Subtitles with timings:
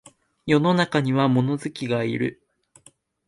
[0.47, 2.41] 世の中には物好きがいる